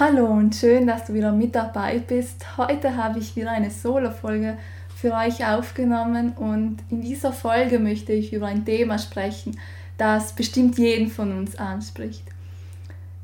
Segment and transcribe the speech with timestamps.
[0.00, 2.56] Hallo und schön, dass du wieder mit dabei bist.
[2.56, 4.56] Heute habe ich wieder eine Solo-Folge
[4.94, 9.58] für euch aufgenommen und in dieser Folge möchte ich über ein Thema sprechen,
[9.96, 12.22] das bestimmt jeden von uns anspricht.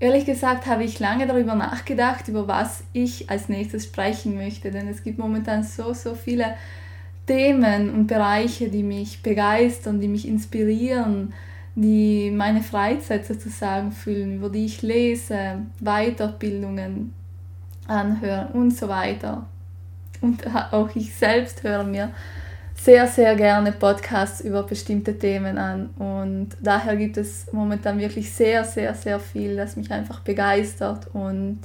[0.00, 4.88] Ehrlich gesagt habe ich lange darüber nachgedacht, über was ich als nächstes sprechen möchte, denn
[4.88, 6.56] es gibt momentan so, so viele
[7.29, 11.34] Themen und Bereiche, die mich begeistern, die mich inspirieren,
[11.74, 17.12] die meine Freizeit sozusagen füllen, über die ich lese, Weiterbildungen
[17.87, 19.46] anhöre und so weiter.
[20.20, 22.10] Und auch ich selbst höre mir
[22.74, 25.91] sehr, sehr gerne Podcasts über bestimmte Themen an.
[25.98, 31.09] Und daher gibt es momentan wirklich sehr, sehr, sehr viel, das mich einfach begeistert.
[31.12, 31.60] Und,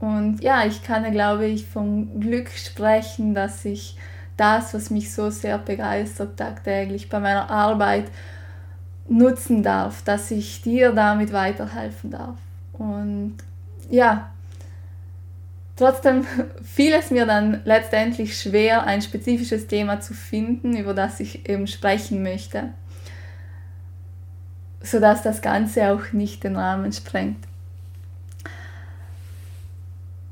[0.00, 3.96] und ja, ich kann, glaube ich, vom Glück sprechen, dass ich
[4.38, 8.10] das, was mich so sehr begeistert tagtäglich bei meiner Arbeit
[9.08, 12.36] nutzen darf, dass ich dir damit weiterhelfen darf.
[12.72, 13.36] Und
[13.90, 14.30] ja,
[15.76, 16.24] trotzdem
[16.62, 21.66] fiel es mir dann letztendlich schwer, ein spezifisches Thema zu finden, über das ich eben
[21.66, 22.70] sprechen möchte,
[24.80, 27.48] sodass das Ganze auch nicht den Rahmen sprengt.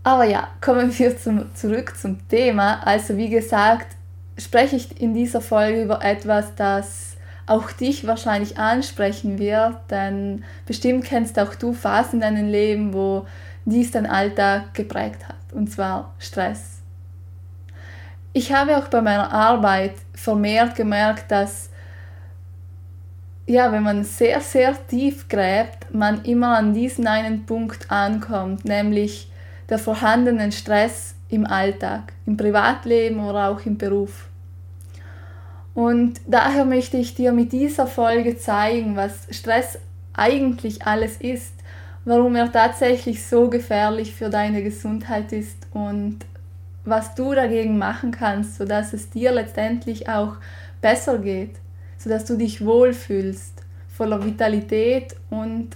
[0.07, 2.81] Aber ja, kommen wir zum, zurück zum Thema.
[2.85, 3.97] Also wie gesagt,
[4.39, 7.17] spreche ich in dieser Folge über etwas, das
[7.49, 13.27] auch dich wahrscheinlich ansprechen wird, denn bestimmt kennst auch du Phasen in deinem Leben, wo
[13.65, 16.79] dies dein Alltag geprägt hat, und zwar Stress.
[18.33, 21.71] Ich habe auch bei meiner Arbeit vermehrt gemerkt, dass
[23.49, 29.33] ja, wenn man sehr, sehr tief gräbt, man immer an diesen einen Punkt ankommt, nämlich
[29.69, 34.29] der vorhandenen Stress im Alltag, im Privatleben oder auch im Beruf.
[35.75, 39.79] Und daher möchte ich dir mit dieser Folge zeigen, was Stress
[40.15, 41.53] eigentlich alles ist,
[42.05, 46.21] warum er tatsächlich so gefährlich für deine Gesundheit ist und
[46.85, 50.37] was du dagegen machen kannst, sodass es dir letztendlich auch
[50.81, 51.57] besser geht,
[51.99, 55.71] sodass du dich wohlfühlst, voller Vitalität und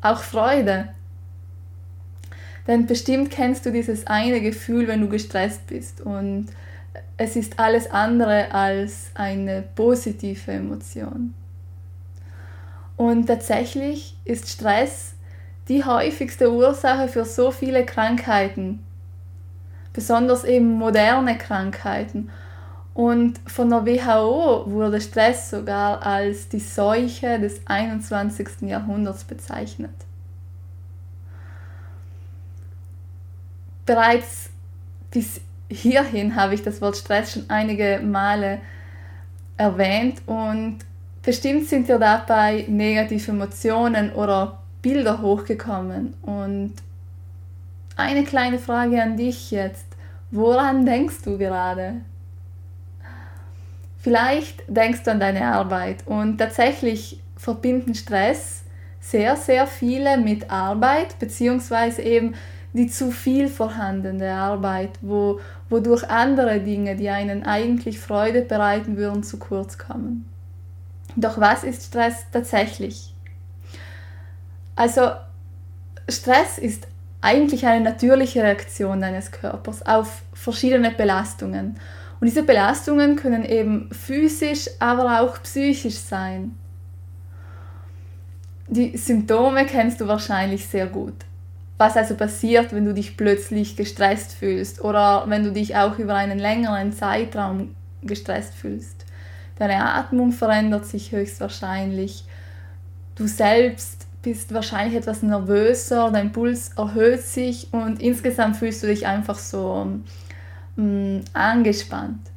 [0.00, 0.88] auch Freude.
[2.66, 6.46] Denn bestimmt kennst du dieses eine Gefühl, wenn du gestresst bist und
[7.16, 11.34] es ist alles andere als eine positive Emotion.
[12.96, 15.14] Und tatsächlich ist Stress
[15.68, 18.84] die häufigste Ursache für so viele Krankheiten,
[19.92, 22.30] besonders eben moderne Krankheiten.
[22.94, 28.62] Und von der WHO wurde Stress sogar als die Seuche des 21.
[28.62, 29.94] Jahrhunderts bezeichnet.
[33.86, 34.50] Bereits
[35.10, 38.60] bis hierhin habe ich das Wort Stress schon einige Male
[39.56, 40.78] erwähnt und
[41.22, 46.14] bestimmt sind dir dabei negative Emotionen oder Bilder hochgekommen.
[46.22, 46.74] Und
[47.96, 49.86] eine kleine Frage an dich jetzt.
[50.30, 51.96] Woran denkst du gerade?
[53.98, 58.62] Vielleicht denkst du an deine Arbeit und tatsächlich verbinden Stress
[59.00, 62.34] sehr, sehr viele mit Arbeit, beziehungsweise eben
[62.72, 69.22] die zu viel vorhandene Arbeit, wo, wodurch andere Dinge, die einen eigentlich Freude bereiten würden,
[69.22, 70.28] zu kurz kommen.
[71.16, 73.14] Doch was ist Stress tatsächlich?
[74.74, 75.10] Also
[76.08, 76.88] Stress ist
[77.20, 81.76] eigentlich eine natürliche Reaktion deines Körpers auf verschiedene Belastungen.
[82.20, 86.56] Und diese Belastungen können eben physisch, aber auch psychisch sein.
[88.68, 91.14] Die Symptome kennst du wahrscheinlich sehr gut
[91.82, 96.14] was also passiert, wenn du dich plötzlich gestresst fühlst oder wenn du dich auch über
[96.14, 99.04] einen längeren Zeitraum gestresst fühlst.
[99.58, 102.24] Deine Atmung verändert sich höchstwahrscheinlich.
[103.16, 109.08] Du selbst bist wahrscheinlich etwas nervöser, dein Puls erhöht sich und insgesamt fühlst du dich
[109.08, 109.88] einfach so
[110.76, 112.30] mh, mm, angespannt.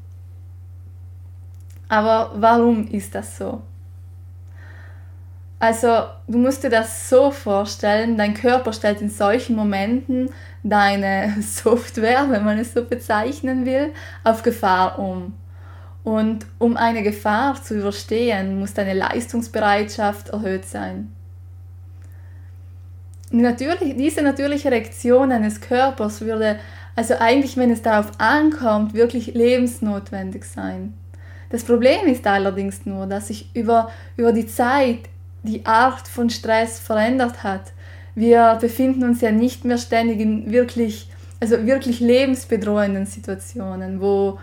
[1.87, 3.61] Aber warum ist das so?
[5.65, 10.29] Also du musst dir das so vorstellen, dein Körper stellt in solchen Momenten
[10.61, 13.91] deine Software, wenn man es so bezeichnen will,
[14.23, 15.33] auf Gefahr um.
[16.03, 21.11] Und um eine Gefahr zu überstehen, muss deine Leistungsbereitschaft erhöht sein.
[23.31, 26.59] Natürlich, diese natürliche Reaktion eines Körpers würde
[26.95, 30.93] also eigentlich, wenn es darauf ankommt, wirklich lebensnotwendig sein.
[31.49, 34.99] Das Problem ist allerdings nur, dass sich über, über die Zeit
[35.45, 37.73] die Art von Stress verändert hat.
[38.15, 41.09] Wir befinden uns ja nicht mehr ständig in wirklich,
[41.39, 44.39] also wirklich lebensbedrohenden Situationen, wo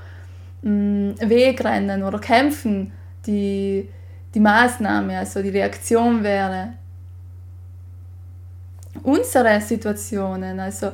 [0.62, 2.92] mh, mm, Wegrennen oder Kämpfen
[3.26, 3.88] die,
[4.34, 6.74] die Maßnahme, also die Reaktion wäre.
[9.02, 10.92] unsere Situationen, also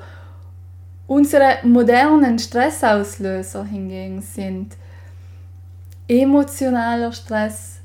[1.07, 4.77] unsere modernen Stressauslöser hingegen sind
[6.07, 7.78] emotionaler Stress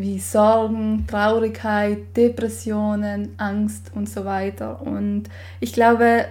[0.00, 4.80] wie Sorgen, Traurigkeit, Depressionen, Angst und so weiter.
[4.82, 5.24] Und
[5.60, 6.26] ich glaube,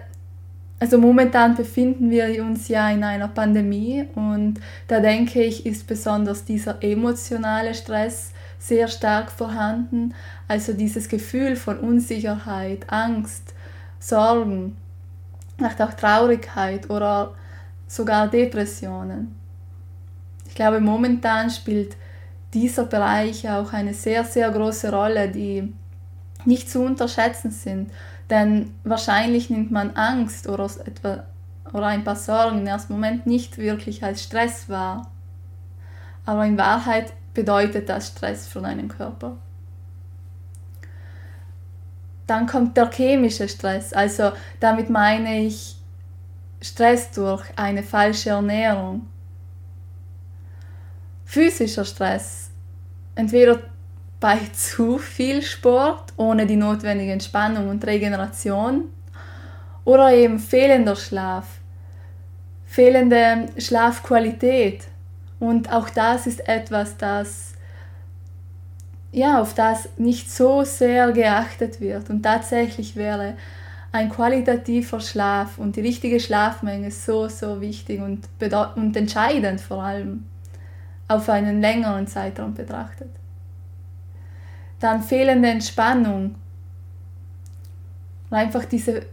[0.79, 4.55] also momentan befinden wir uns ja in einer Pandemie und
[4.87, 10.13] da denke ich, ist besonders dieser emotionale Stress sehr stark vorhanden.
[10.47, 13.53] Also dieses Gefühl von Unsicherheit, Angst,
[13.99, 14.77] Sorgen,
[15.57, 17.33] vielleicht auch Traurigkeit oder
[17.87, 19.35] sogar Depressionen.
[20.47, 21.97] Ich glaube, momentan spielt
[22.53, 25.73] dieser Bereich auch eine sehr, sehr große Rolle, die
[26.45, 27.91] nicht zu unterschätzen sind.
[28.29, 31.23] Denn wahrscheinlich nimmt man Angst oder, etwa,
[31.73, 35.11] oder ein paar Sorgen im ersten Moment nicht wirklich als Stress wahr.
[36.25, 39.37] Aber in Wahrheit bedeutet das Stress für deinen Körper.
[42.27, 43.93] Dann kommt der chemische Stress.
[43.93, 45.77] Also damit meine ich
[46.61, 49.07] Stress durch eine falsche Ernährung.
[51.29, 52.49] Physischer Stress.
[53.13, 53.59] Entweder
[54.19, 58.85] bei zu viel Sport ohne die notwendige Entspannung und Regeneration
[59.85, 61.45] oder eben fehlender Schlaf,
[62.65, 64.85] fehlende Schlafqualität.
[65.39, 67.53] Und auch das ist etwas, das
[69.11, 72.09] ja, auf das nicht so sehr geachtet wird.
[72.09, 73.35] Und tatsächlich wäre
[73.91, 78.27] ein qualitativer Schlaf und die richtige Schlafmenge so, so wichtig und,
[78.75, 80.25] und entscheidend vor allem
[81.09, 83.09] auf einen längeren Zeitraum betrachtet.
[84.79, 86.35] Dann fehlende Entspannung.
[88.29, 89.07] Einfach diese,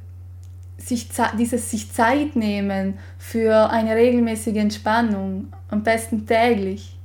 [0.76, 1.08] sich,
[1.38, 6.98] dieses sich Zeit nehmen für eine regelmäßige Entspannung, am besten täglich.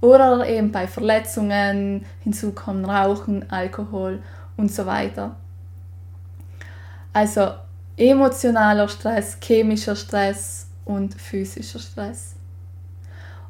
[0.00, 4.22] Oder eben bei Verletzungen hinzukommen Rauchen, Alkohol
[4.56, 5.34] und so weiter.
[7.12, 7.52] Also
[7.96, 12.36] emotionaler Stress, chemischer Stress und physischer Stress.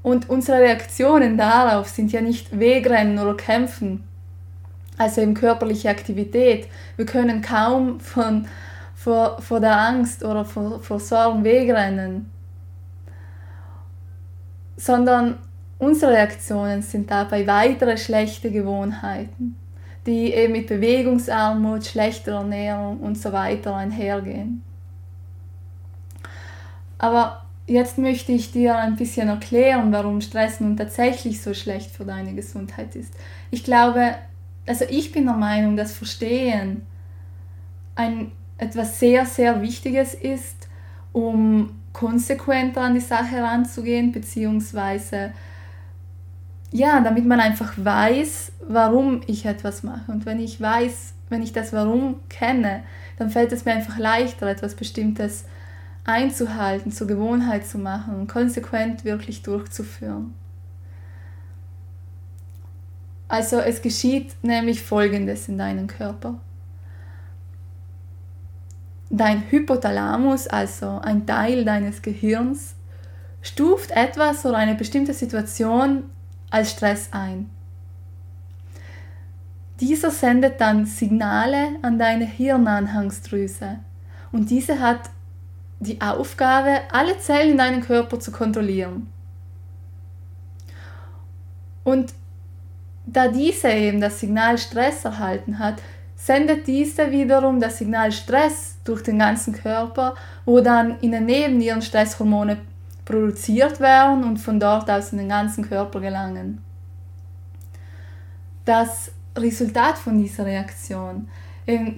[0.04, 4.04] Und unsere Reaktionen darauf sind ja nicht Wegrennen oder Kämpfen,
[4.98, 6.68] also eben körperliche Aktivität.
[6.96, 8.46] Wir können kaum von,
[8.94, 12.30] vor, vor der Angst oder vor, vor Sorgen wegrennen,
[14.76, 15.38] sondern
[15.78, 19.56] unsere Reaktionen sind dabei weitere schlechte Gewohnheiten,
[20.04, 24.62] die eben mit Bewegungsarmut, schlechter Ernährung und so weiter einhergehen.
[26.98, 32.04] Aber jetzt möchte ich dir ein bisschen erklären, warum Stress nun tatsächlich so schlecht für
[32.04, 33.14] deine Gesundheit ist.
[33.50, 34.14] Ich glaube,
[34.66, 36.86] also ich bin der Meinung, dass Verstehen
[37.94, 40.68] ein, etwas sehr, sehr Wichtiges ist,
[41.12, 45.32] um konsequenter an die Sache heranzugehen, beziehungsweise
[46.72, 50.10] ja, damit man einfach weiß, warum ich etwas mache.
[50.10, 52.82] Und wenn ich weiß, wenn ich das Warum kenne,
[53.16, 55.44] dann fällt es mir einfach leichter, etwas Bestimmtes
[56.04, 60.34] einzuhalten, zur Gewohnheit zu machen und konsequent wirklich durchzuführen.
[63.26, 66.38] Also es geschieht nämlich Folgendes in deinem Körper.
[69.10, 72.74] Dein Hypothalamus, also ein Teil deines Gehirns,
[73.42, 76.04] stuft etwas oder eine bestimmte Situation
[76.50, 77.50] als Stress ein.
[79.80, 83.78] Dieser sendet dann Signale an deine Hirnanhangsdrüse
[84.32, 85.10] und diese hat
[85.80, 89.08] die Aufgabe, alle Zellen in deinem Körper zu kontrollieren.
[91.82, 92.14] Und
[93.06, 95.82] da diese eben das Signal Stress erhalten hat,
[96.16, 100.14] sendet diese wiederum das Signal Stress durch den ganzen Körper,
[100.46, 102.58] wo dann in den Nebennieren Stresshormone
[103.04, 106.62] produziert werden und von dort aus in den ganzen Körper gelangen.
[108.64, 111.28] Das Resultat von dieser Reaktion,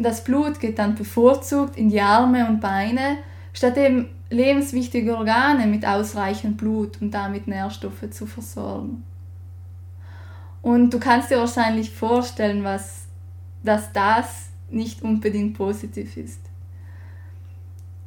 [0.00, 3.18] das Blut geht dann bevorzugt in die Arme und Beine,
[3.56, 9.02] statt eben lebenswichtige Organe mit ausreichend Blut und damit Nährstoffe zu versorgen.
[10.60, 13.06] Und du kannst dir wahrscheinlich vorstellen, was,
[13.62, 16.40] dass das nicht unbedingt positiv ist.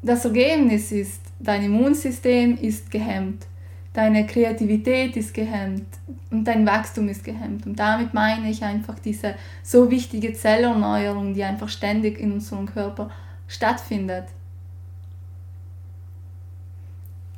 [0.03, 3.47] Das Ergebnis ist, dein Immunsystem ist gehemmt,
[3.93, 5.87] deine Kreativität ist gehemmt
[6.29, 7.65] und dein Wachstum ist gehemmt.
[7.65, 13.09] Und damit meine ich einfach diese so wichtige Zellerneuerung, die einfach ständig in unserem Körper
[13.47, 14.25] stattfindet.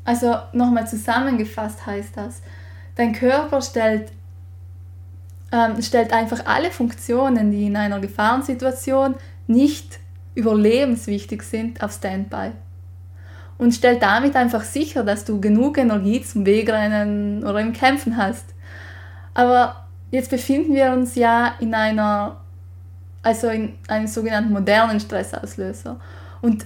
[0.04, 2.42] Also nochmal zusammengefasst heißt das,
[2.96, 4.12] dein Körper stellt,
[5.52, 9.16] ähm, stellt einfach alle Funktionen, die in einer Gefahrensituation
[9.48, 10.00] nicht
[10.34, 12.52] überlebenswichtig sind, auf Standby.
[13.58, 18.46] Und stellt damit einfach sicher, dass du genug Energie zum Wegrennen oder im Kämpfen hast.
[19.36, 22.42] Aber jetzt befinden wir uns ja in einer
[23.24, 26.00] also in einen sogenannten modernen Stressauslöser.
[26.42, 26.66] Und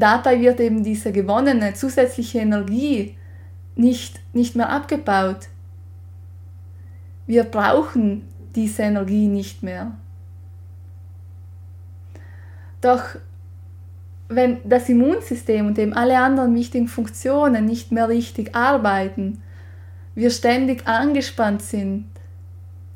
[0.00, 3.16] dabei wird eben diese gewonnene zusätzliche Energie
[3.74, 5.48] nicht, nicht mehr abgebaut.
[7.26, 9.92] Wir brauchen diese Energie nicht mehr.
[12.80, 13.02] Doch
[14.28, 19.42] wenn das Immunsystem und eben alle anderen wichtigen Funktionen nicht mehr richtig arbeiten,
[20.14, 22.06] wir ständig angespannt sind,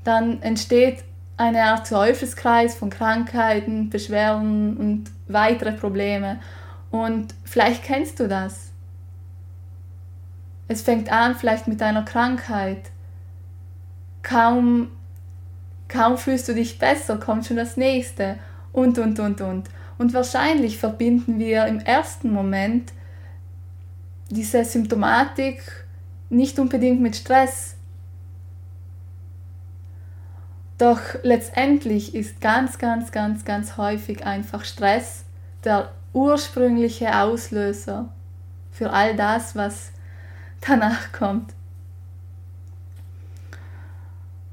[0.05, 1.05] dann entsteht
[1.37, 6.39] eine Art Teufelskreis von Krankheiten, Beschwerden und weitere Probleme.
[6.91, 8.71] Und vielleicht kennst du das.
[10.69, 12.91] Es fängt an vielleicht mit einer Krankheit.
[14.23, 14.91] Kaum,
[15.89, 18.39] kaum fühlst du dich besser, kommt schon das nächste.
[18.73, 19.69] Und, und, und, und.
[19.99, 22.93] Und wahrscheinlich verbinden wir im ersten Moment
[24.31, 25.61] diese Symptomatik
[26.29, 27.77] nicht unbedingt mit Stress.
[30.79, 35.25] Doch letztendlich ist ganz, ganz, ganz, ganz häufig einfach Stress
[35.65, 38.09] der ursprüngliche Auslöser
[38.71, 39.93] für all das, was
[40.61, 41.55] danach kommt.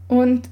[0.08, 0.50] Und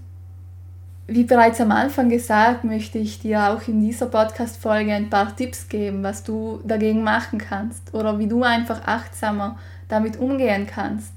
[1.07, 5.69] wie bereits am Anfang gesagt, möchte ich dir auch in dieser Podcast-Folge ein paar Tipps
[5.69, 9.57] geben, was du dagegen machen kannst oder wie du einfach achtsamer
[9.87, 11.13] damit umgehen kannst.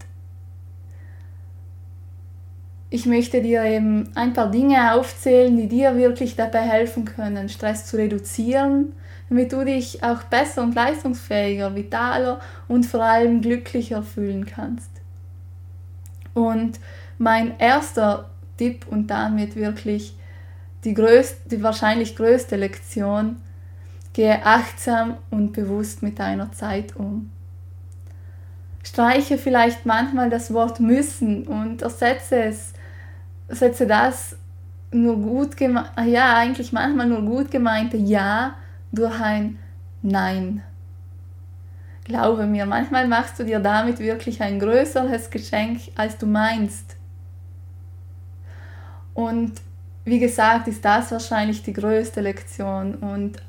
[2.90, 7.86] Ich möchte dir eben ein paar Dinge aufzählen, die dir wirklich dabei helfen können, Stress
[7.86, 8.92] zu reduzieren,
[9.28, 14.90] damit du dich auch besser und leistungsfähiger, vitaler und vor allem glücklicher fühlen kannst.
[16.34, 16.80] Und
[17.18, 20.14] mein erster Tipp und damit wirklich
[20.84, 23.36] die, größte, die wahrscheinlich größte Lektion,
[24.12, 27.30] gehe achtsam und bewusst mit deiner Zeit um.
[28.82, 32.72] Streiche vielleicht manchmal das Wort müssen und ersetze es,
[33.48, 34.36] ersetze das
[34.90, 38.54] nur gut ja, eigentlich manchmal nur gut gemeinte Ja
[38.92, 39.58] durch ein
[40.02, 40.62] Nein.
[42.04, 46.96] Glaube mir, manchmal machst du dir damit wirklich ein größeres Geschenk, als du meinst.
[49.12, 49.60] Und
[50.04, 53.42] wie gesagt, ist das wahrscheinlich die größte Lektion und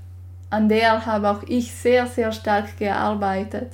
[0.50, 3.74] an der habe auch ich sehr, sehr stark gearbeitet.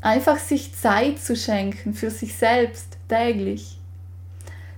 [0.00, 3.78] Einfach sich Zeit zu schenken für sich selbst täglich.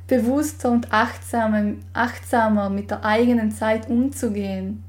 [0.06, 4.82] Bewusster und achtsamer, achtsamer mit der eigenen Zeit umzugehen.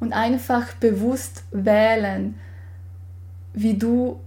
[0.00, 2.38] Und einfach bewusst wählen,
[3.52, 4.20] wie du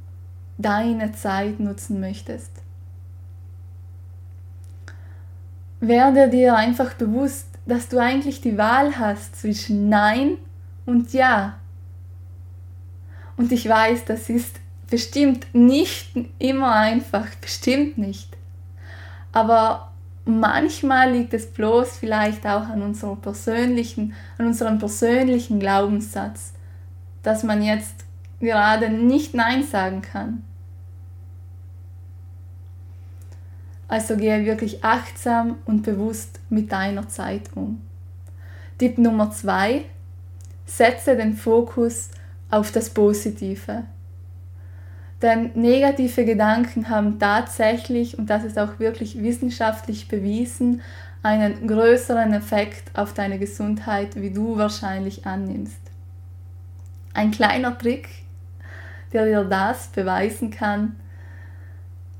[0.57, 2.51] deine Zeit nutzen möchtest
[5.81, 10.37] werde dir einfach bewusst, dass du eigentlich die Wahl hast zwischen Nein
[10.85, 11.57] und Ja.
[13.35, 14.57] Und ich weiß, das ist
[14.89, 18.37] bestimmt nicht immer einfach, bestimmt nicht.
[19.31, 19.90] Aber
[20.25, 26.53] manchmal liegt es bloß vielleicht auch an unserem persönlichen, an unserem persönlichen Glaubenssatz,
[27.23, 28.05] dass man jetzt
[28.39, 30.43] gerade nicht Nein sagen kann.
[33.87, 37.81] Also gehe wirklich achtsam und bewusst mit deiner Zeit um.
[38.77, 39.83] Tipp Nummer zwei:
[40.65, 42.09] Setze den Fokus
[42.49, 43.83] auf das Positive.
[45.21, 50.81] Denn negative Gedanken haben tatsächlich, und das ist auch wirklich wissenschaftlich bewiesen,
[51.23, 55.79] einen größeren Effekt auf deine Gesundheit, wie du wahrscheinlich annimmst.
[57.13, 58.09] Ein kleiner Trick,
[59.13, 60.95] der dir das beweisen kann,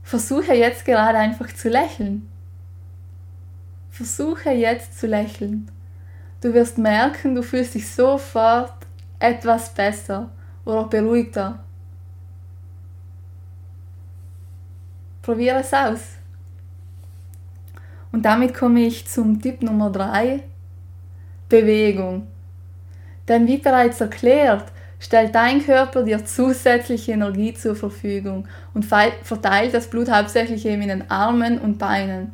[0.04, 2.30] Versuche jetzt gerade einfach zu lächeln.
[3.90, 5.72] Versuche jetzt zu lächeln.
[6.42, 8.74] Du wirst merken, du fühlst dich sofort
[9.20, 10.30] etwas besser
[10.66, 11.64] oder beruhigter.
[15.22, 16.00] Probiere es aus.
[18.12, 20.42] Und damit komme ich zum Tipp Nummer 3,
[21.48, 22.28] Bewegung.
[23.28, 29.90] Denn wie bereits erklärt, stellt dein Körper dir zusätzliche Energie zur Verfügung und verteilt das
[29.90, 32.32] Blut hauptsächlich eben in den Armen und Beinen.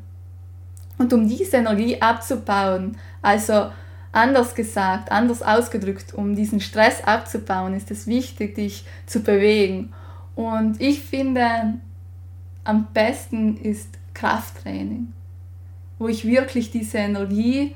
[0.97, 3.71] Und um diese Energie abzubauen, also
[4.11, 9.93] anders gesagt, anders ausgedrückt, um diesen Stress abzubauen, ist es wichtig, dich zu bewegen.
[10.35, 11.75] Und ich finde,
[12.67, 15.13] am besten ist Krafttraining,
[15.99, 17.75] wo ich wirklich diese Energie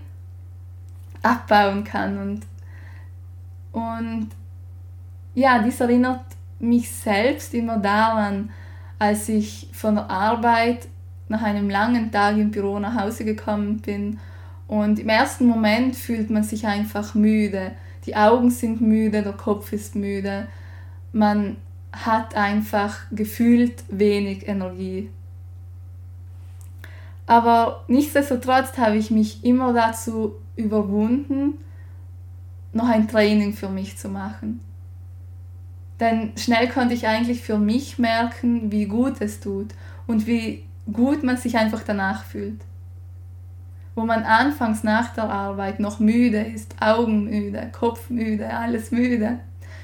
[1.23, 2.17] abbauen kann.
[2.17, 2.41] Und,
[3.71, 4.29] und
[5.33, 6.25] ja, dies erinnert
[6.59, 8.51] mich selbst immer daran,
[8.99, 10.87] als ich von der Arbeit
[11.29, 14.19] nach einem langen Tag im Büro nach Hause gekommen bin.
[14.67, 17.71] Und im ersten Moment fühlt man sich einfach müde.
[18.05, 20.47] Die Augen sind müde, der Kopf ist müde.
[21.13, 21.55] Man
[21.91, 25.09] hat einfach gefühlt wenig Energie.
[27.25, 31.53] Aber nichtsdestotrotz habe ich mich immer dazu überwunden,
[32.73, 34.61] noch ein Training für mich zu machen.
[35.99, 39.67] Denn schnell konnte ich eigentlich für mich merken, wie gut es tut
[40.07, 42.59] und wie gut man sich einfach danach fühlt.
[43.93, 49.39] Wo man anfangs nach der Arbeit noch müde ist, augenmüde, kopfmüde, alles müde,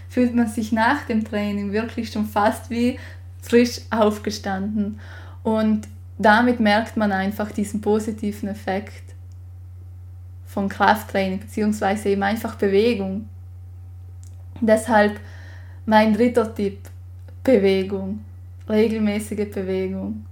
[0.10, 3.00] fühlt man sich nach dem Training wirklich schon fast wie
[3.42, 5.00] frisch aufgestanden.
[5.44, 5.88] Und
[6.18, 9.14] damit merkt man einfach diesen positiven Effekt
[10.46, 13.30] von Krafttraining, beziehungsweise eben einfach Bewegung.
[14.60, 15.20] Deshalb
[15.86, 16.80] mein dritter Tipp,
[17.44, 18.26] Bewegung,
[18.68, 20.26] regelmäßige Bewegung.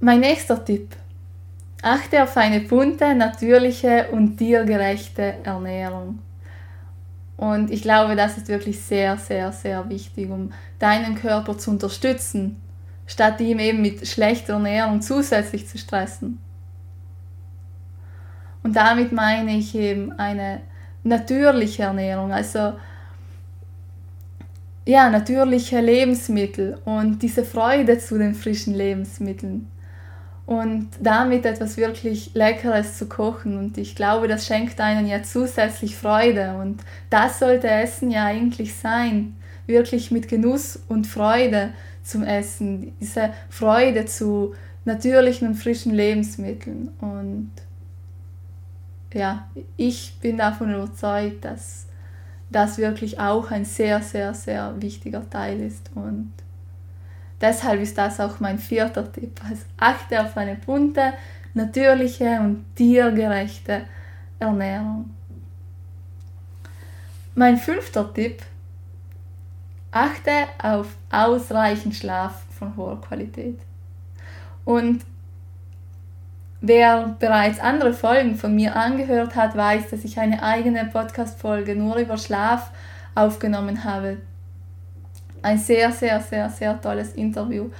[0.00, 0.96] Mein nächster Tipp,
[1.82, 6.20] achte auf eine bunte, natürliche und tiergerechte Ernährung.
[7.36, 12.60] Und ich glaube, das ist wirklich sehr, sehr, sehr wichtig, um deinen Körper zu unterstützen,
[13.06, 16.38] statt ihm eben mit schlechter Ernährung zusätzlich zu stressen.
[18.62, 20.60] Und damit meine ich eben eine
[21.02, 22.74] natürliche Ernährung, also
[24.86, 29.71] ja, natürliche Lebensmittel und diese Freude zu den frischen Lebensmitteln
[30.46, 33.56] und damit etwas wirklich Leckeres zu kochen.
[33.56, 38.74] Und ich glaube, das schenkt einen ja zusätzlich Freude und das sollte Essen ja eigentlich
[38.74, 41.70] sein, wirklich mit Genuss und Freude
[42.02, 47.52] zum Essen, diese Freude zu natürlichen und frischen Lebensmitteln und
[49.14, 51.86] ja, ich bin davon überzeugt, dass
[52.50, 55.90] das wirklich auch ein sehr, sehr, sehr wichtiger Teil ist.
[55.94, 56.32] Und
[57.42, 59.40] deshalb ist das auch mein vierter Tipp.
[59.48, 61.12] Also achte auf eine bunte,
[61.52, 63.82] natürliche und tiergerechte
[64.38, 65.10] Ernährung.
[67.34, 68.42] Mein fünfter Tipp,
[69.90, 73.58] achte auf ausreichend Schlaf von hoher Qualität.
[74.64, 75.04] Und
[76.64, 81.96] Wer bereits andere Folgen von mir angehört hat, weiß, dass ich eine eigene Podcast-Folge nur
[81.96, 82.70] über Schlaf
[83.16, 84.18] aufgenommen habe.
[85.42, 87.70] Ein sehr, sehr, sehr, sehr tolles Interview.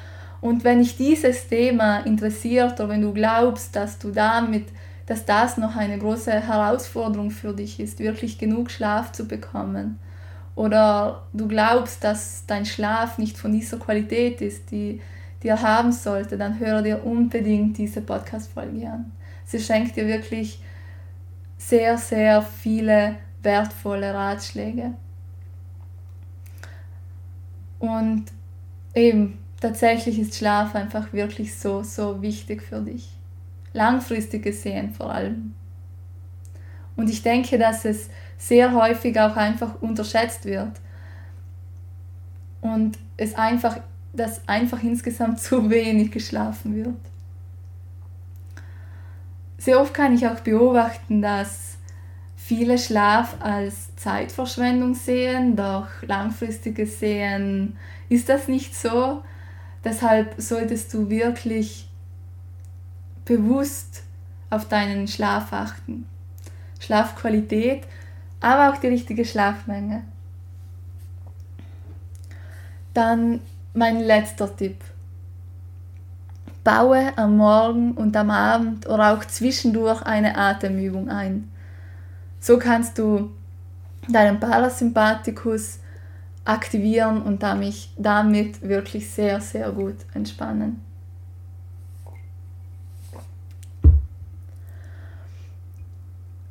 [0.41, 4.67] Und wenn dich dieses Thema interessiert oder wenn du glaubst, dass du damit,
[5.07, 9.99] dass das noch eine große Herausforderung für dich ist, wirklich genug Schlaf zu bekommen,
[10.55, 15.01] oder du glaubst, dass dein Schlaf nicht von dieser Qualität ist, die
[15.43, 19.13] er haben sollte, dann höre dir unbedingt diese Podcast-Folge an.
[19.45, 20.63] Sie schenkt dir wirklich
[21.59, 24.95] sehr, sehr viele wertvolle Ratschläge.
[27.83, 28.27] Und
[28.95, 33.11] eben, tatsächlich ist Schlaf einfach wirklich so, so wichtig für dich.
[33.73, 35.55] Langfristig gesehen vor allem.
[36.95, 40.81] Und ich denke, dass es sehr häufig auch einfach unterschätzt wird.
[42.61, 43.79] Und es einfach
[44.13, 46.95] dass einfach insgesamt zu wenig geschlafen wird.
[49.59, 51.79] Sehr oft kann ich auch beobachten, dass
[52.45, 57.77] viele Schlaf als Zeitverschwendung sehen, doch langfristig gesehen
[58.09, 59.23] ist das nicht so.
[59.85, 61.89] Deshalb solltest du wirklich
[63.25, 64.03] bewusst
[64.51, 66.07] auf deinen Schlaf achten.
[66.81, 67.85] Schlafqualität,
[68.41, 70.03] aber auch die richtige Schlafmenge.
[72.93, 73.41] Dann
[73.73, 74.83] mein letzter Tipp.
[76.65, 81.52] Baue am Morgen und am Abend oder auch zwischendurch eine Atemübung ein.
[82.43, 83.31] So kannst du
[84.09, 85.79] deinen Parasympathikus
[86.45, 90.85] aktivieren und damit wirklich sehr, sehr gut entspannen.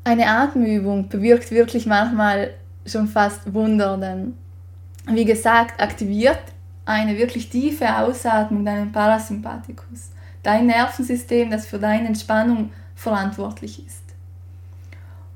[0.06, 2.54] Eine Atemübung bewirkt wirklich manchmal
[2.86, 4.38] schon fast Wunder, denn
[5.08, 6.40] wie gesagt, aktiviert
[6.86, 14.01] eine wirklich tiefe Ausatmung deinen Parasympathikus, dein Nervensystem, das für deine Entspannung verantwortlich ist.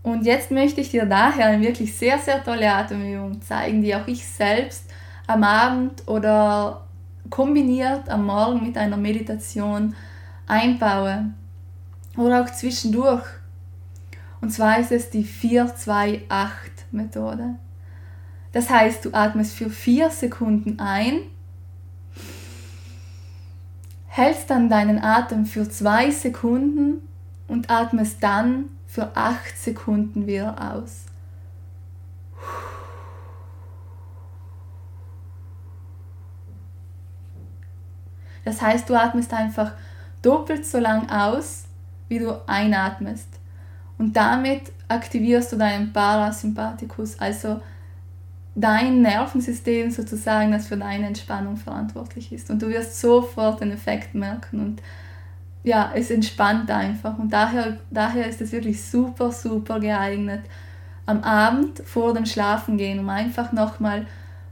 [0.06, 4.06] Und jetzt möchte ich dir daher eine wirklich sehr, sehr tolle Atemübung zeigen, die auch
[4.06, 4.84] ich selbst
[5.26, 6.86] am Abend oder
[7.32, 9.96] kombiniert am Morgen mit einer Meditation
[10.46, 11.32] einbaue
[12.18, 13.24] oder auch zwischendurch.
[14.42, 17.56] Und zwar ist es die 4-2-8-Methode.
[18.52, 21.22] Das heißt, du atmest für 4 Sekunden ein
[24.08, 27.02] hältst dann deinen Atem für zwei Sekunden
[27.50, 31.06] und atmest dann für acht Sekunden wieder aus.
[38.46, 39.74] Das heißt, du atmest einfach
[40.22, 41.66] doppelt so lang aus,
[42.08, 43.28] wie du einatmest.
[43.98, 47.60] Und damit aktivierst du deinen Parasympathikus, also
[48.56, 52.50] dein Nervensystem sozusagen, das für deine Entspannung verantwortlich ist.
[52.50, 54.62] Und du wirst sofort den Effekt merken.
[54.62, 54.82] Und
[55.66, 60.42] ja, es entspannt einfach und daher, daher ist es wirklich super, super geeignet
[61.08, 64.06] am Abend vor dem Schlafengehen, um einfach nochmal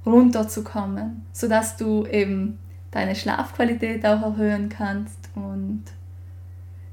[0.08, 2.58] runterzukommen, sodass du eben
[2.89, 5.84] deine Schlafqualität auch erhöhen kannst und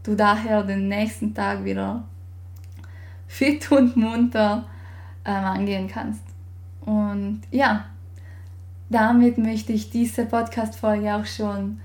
[0.03, 2.05] du daher den nächsten Tag wieder
[3.27, 4.67] fit und munter
[5.25, 6.25] ähm, angehen kannst.
[6.83, 7.87] Und ja,
[8.91, 11.81] damit möchte ich diese Podcast-Folge auch schon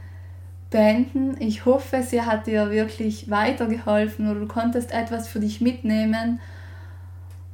[0.75, 1.37] beenden.
[1.39, 6.41] Ich hoffe, sie hat dir wirklich weitergeholfen oder du konntest etwas für dich mitnehmen.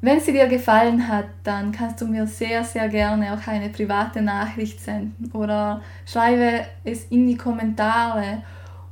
[0.02, 4.24] Wenn sie dir gefallen hat, dann kannst du mir sehr, sehr gerne auch eine private
[4.24, 8.42] Nachricht senden oder schreibe es in die Kommentare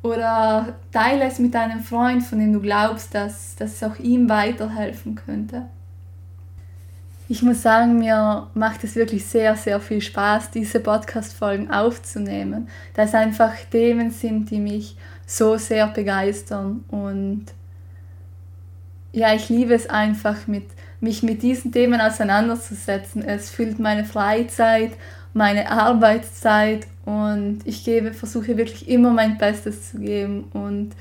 [0.03, 4.29] oder teile es mit einem Freund, von dem du glaubst, dass, dass es auch ihm
[4.29, 5.63] weiterhelfen könnte.
[7.31, 13.03] Ich muss sagen, mir macht es wirklich sehr, sehr viel Spaß, diese Podcast-Folgen aufzunehmen, da
[13.03, 16.83] es einfach Themen sind, die mich so sehr begeistern.
[16.87, 17.45] Und
[19.11, 20.63] ja, ich liebe es einfach, mit,
[21.01, 23.23] mich mit diesen Themen auseinanderzusetzen.
[23.23, 24.93] Es füllt meine Freizeit,
[25.31, 30.45] meine Arbeitszeit und ich gebe, versuche wirklich immer mein Bestes zu geben.
[30.53, 30.95] Und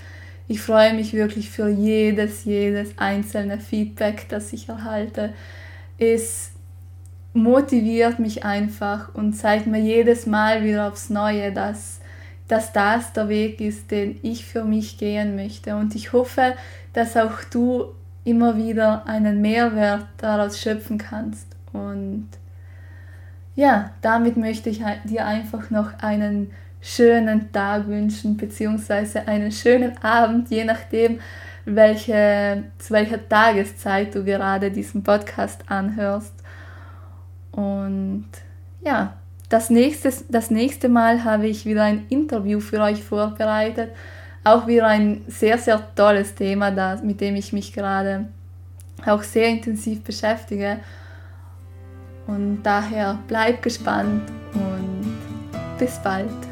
[0.47, 5.33] ich freue mich wirklich für jedes, jedes einzelne Feedback, das ich erhalte
[5.99, 6.53] es
[7.33, 12.01] motiviert mich einfach und zeigt mir jedes Mal wieder aufs Neue, dass,
[12.49, 15.77] dass das der Weg ist, den ich für mich gehen möchte.
[15.77, 16.55] Und ich hoffe,
[16.93, 21.47] dass auch du immer wieder einen Mehrwert daraus schöpfen kannst.
[21.73, 22.29] Und
[23.55, 30.51] ja, damit möchte ich dir einfach noch einen schönen Tag wünschen, beziehungsweise einen schönen Abend,
[30.51, 31.21] je nachdem,
[31.75, 36.35] welche, zu welcher Tageszeit du gerade diesen Podcast anhörst.
[37.53, 38.29] Und
[38.83, 39.15] ja,
[39.49, 43.91] das nächste, das nächste Mal habe ich wieder ein Interview für euch vorbereitet.
[44.45, 48.29] Auch wieder ein sehr, sehr tolles Thema, das, mit dem ich mich gerade
[49.07, 50.79] auch sehr intensiv beschäftige.
[52.27, 55.17] Und daher bleib gespannt und
[55.79, 56.48] bis bald.